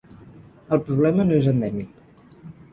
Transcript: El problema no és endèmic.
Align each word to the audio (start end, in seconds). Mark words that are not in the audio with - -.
El 0.77 0.81
problema 0.87 1.27
no 1.29 1.39
és 1.43 1.53
endèmic. 1.55 2.35